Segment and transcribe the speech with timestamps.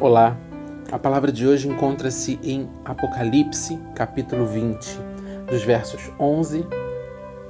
[0.00, 0.34] Olá,
[0.90, 4.98] a palavra de hoje encontra-se em Apocalipse, capítulo 20,
[5.46, 6.66] dos versos 11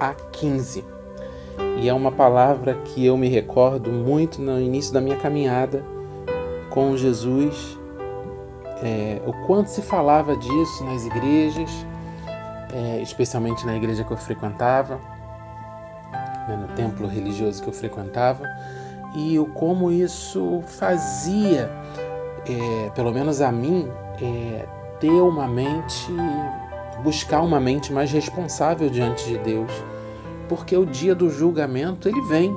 [0.01, 0.85] a 15.
[1.81, 5.85] E é uma palavra que eu me recordo muito no início da minha caminhada
[6.71, 7.78] com Jesus,
[8.82, 11.71] é, o quanto se falava disso nas igrejas,
[12.74, 15.01] é, especialmente na igreja que eu frequentava,
[16.48, 18.42] né, no templo religioso que eu frequentava,
[19.14, 21.70] e o como isso fazia
[22.50, 23.88] é, pelo menos a mim,
[24.20, 24.66] é,
[24.98, 26.12] ter uma mente,
[27.02, 29.72] buscar uma mente mais responsável diante de Deus,
[30.48, 32.55] porque o dia do julgamento ele vem.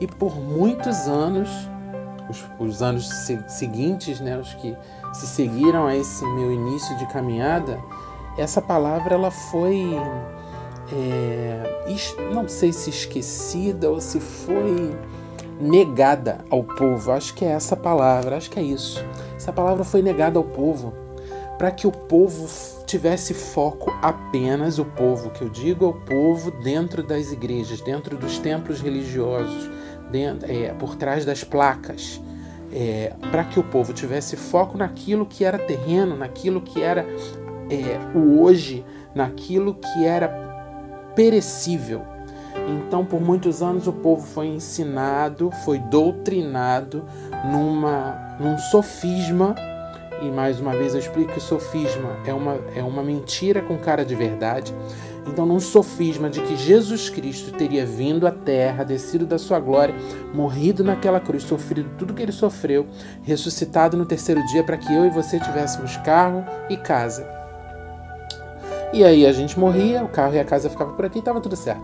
[0.00, 1.48] E por muitos anos,
[2.28, 4.76] os, os anos se, seguintes, né, os que
[5.14, 7.78] se seguiram a esse meu início de caminhada,
[8.36, 9.98] essa palavra ela foi
[10.92, 11.84] é,
[12.32, 14.94] não sei se esquecida ou se foi
[15.60, 17.12] negada ao povo.
[17.12, 19.04] Acho que é essa palavra, acho que é isso.
[19.36, 20.92] Essa palavra foi negada ao povo
[21.58, 22.46] para que o povo
[22.86, 28.16] tivesse foco apenas, o povo que eu digo é o povo dentro das igrejas, dentro
[28.16, 29.70] dos templos religiosos,
[30.10, 32.20] dentro, é, por trás das placas.
[32.72, 37.06] É, para que o povo tivesse foco naquilo que era terreno, naquilo que era
[37.70, 38.84] é, o hoje,
[39.14, 40.28] naquilo que era
[41.14, 42.02] perecível
[42.66, 47.04] então, por muitos anos, o povo foi ensinado, foi doutrinado
[47.44, 49.54] numa, num sofisma.
[50.20, 54.04] E mais uma vez eu explico que sofisma é uma, é uma mentira com cara
[54.04, 54.74] de verdade.
[55.26, 59.94] Então, num sofisma de que Jesus Cristo teria vindo à terra, descido da sua glória,
[60.32, 62.86] morrido naquela cruz, sofrido tudo que ele sofreu,
[63.22, 67.28] ressuscitado no terceiro dia para que eu e você tivéssemos carro e casa.
[68.92, 71.40] E aí a gente morria, o carro e a casa ficavam por aqui e estava
[71.40, 71.82] tudo certo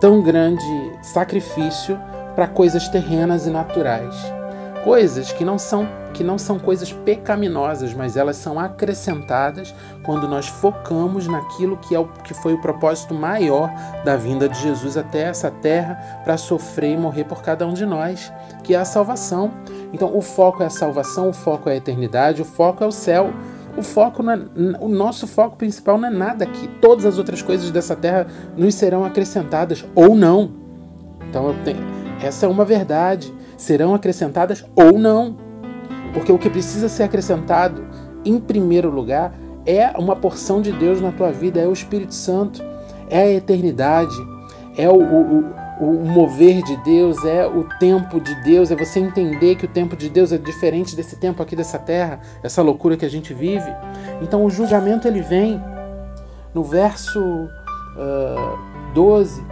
[0.00, 0.64] tão grande
[1.02, 1.98] sacrifício
[2.34, 4.14] para coisas terrenas e naturais.
[4.82, 9.74] Coisas que não são que não são coisas pecaminosas, mas elas são acrescentadas
[10.04, 13.68] quando nós focamos naquilo que é o que foi o propósito maior
[14.04, 17.84] da vinda de Jesus até essa terra para sofrer e morrer por cada um de
[17.84, 18.32] nós,
[18.62, 19.50] que é a salvação.
[19.92, 22.92] Então, o foco é a salvação, o foco é a eternidade, o foco é o
[22.92, 23.32] céu
[23.76, 24.38] o foco é,
[24.80, 28.26] o nosso foco principal não é nada que todas as outras coisas dessa terra
[28.56, 30.52] nos serão acrescentadas ou não.
[31.28, 31.80] Então tenho,
[32.22, 35.36] essa é uma verdade, serão acrescentadas ou não.
[36.12, 37.84] Porque o que precisa ser acrescentado
[38.24, 39.34] em primeiro lugar
[39.66, 42.62] é uma porção de Deus na tua vida, é o Espírito Santo,
[43.08, 44.14] é a eternidade,
[44.76, 45.44] é o, o,
[45.80, 49.96] o mover de Deus, é o tempo de Deus, é você entender que o tempo
[49.96, 53.70] de Deus é diferente desse tempo aqui dessa terra, essa loucura que a gente vive.
[54.22, 55.60] Então o julgamento ele vem
[56.54, 59.44] no verso uh, 12,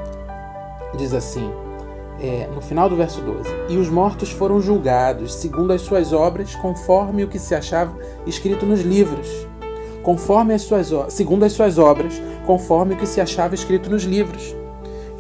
[0.97, 1.51] diz assim,
[2.21, 6.55] é, no final do verso 12: E os mortos foram julgados segundo as suas obras,
[6.55, 7.93] conforme o que se achava
[8.27, 9.29] escrito nos livros.
[10.05, 14.62] Conforme as suas, segundo as suas obras, conforme o que se achava escrito nos livros.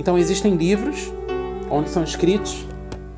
[0.02, 1.12] Então existem livros
[1.70, 2.66] onde são escritos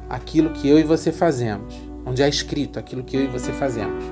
[0.06, 1.75] aquilo que eu e você fazemos,
[2.05, 4.05] onde é escrito aquilo que eu e você fazemos.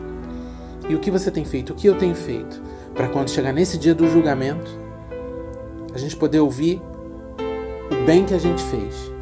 [0.89, 2.63] E o que você tem feito, o que eu tenho feito,
[2.95, 4.71] para quando chegar nesse dia do julgamento,
[5.95, 6.81] a gente poder ouvir
[7.91, 9.13] o bem que a gente fez,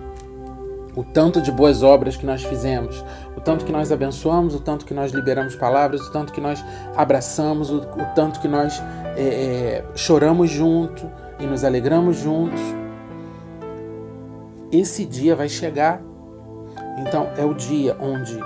[0.95, 3.05] o tanto de boas obras que nós fizemos,
[3.37, 6.65] o tanto que nós abençoamos, o tanto que nós liberamos palavras, o tanto que nós
[6.95, 8.81] abraçamos, o, o tanto que nós
[9.17, 12.61] é, é, choramos junto e nos alegramos juntos
[14.73, 16.01] esse dia vai chegar.
[16.99, 18.39] Então é o dia onde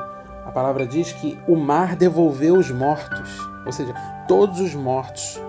[0.44, 3.30] a palavra diz que o mar devolveu os mortos,
[3.66, 3.92] ou seja,
[4.28, 5.40] todos os mortos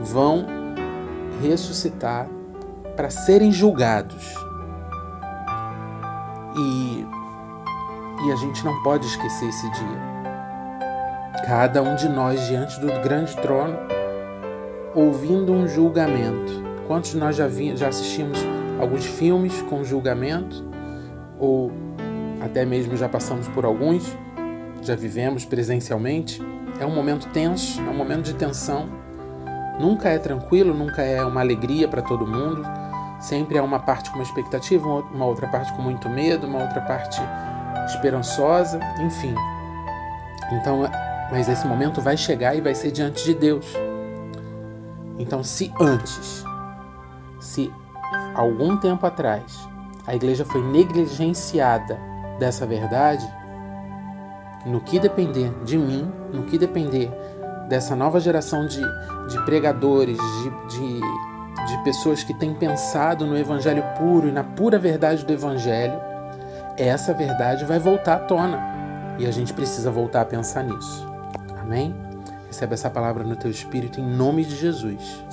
[0.00, 0.46] vão
[1.42, 2.28] ressuscitar
[2.96, 4.34] para serem julgados.
[6.56, 7.06] E,
[8.26, 10.08] e a gente não pode esquecer esse dia.
[11.46, 13.76] Cada um de nós diante do grande trono,
[14.94, 16.64] ouvindo um julgamento.
[16.86, 18.38] Quantos de nós já, vi, já assistimos
[18.78, 20.64] alguns filmes com julgamento,
[21.38, 21.72] ou
[22.40, 24.16] até mesmo já passamos por alguns,
[24.82, 26.40] já vivemos presencialmente.
[26.80, 28.88] É um momento tenso, é um momento de tensão.
[29.80, 32.62] Nunca é tranquilo, nunca é uma alegria para todo mundo.
[33.20, 36.80] Sempre é uma parte com uma expectativa, uma outra parte com muito medo, uma outra
[36.80, 37.20] parte
[37.86, 39.34] esperançosa, enfim.
[40.52, 40.88] Então,
[41.30, 43.66] mas esse momento vai chegar e vai ser diante de Deus.
[45.18, 46.44] Então, se antes,
[47.40, 47.72] se
[48.38, 49.68] algum tempo atrás
[50.06, 51.98] a igreja foi negligenciada
[52.38, 53.28] dessa verdade,
[54.64, 57.10] no que depender de mim, no que depender
[57.68, 58.80] dessa nova geração de,
[59.28, 61.00] de pregadores, de, de,
[61.66, 66.00] de pessoas que têm pensado no evangelho puro e na pura verdade do evangelho,
[66.78, 68.58] essa verdade vai voltar à tona.
[69.18, 71.06] E a gente precisa voltar a pensar nisso.
[71.60, 71.94] Amém?
[72.46, 75.27] Recebe essa palavra no teu espírito em nome de Jesus.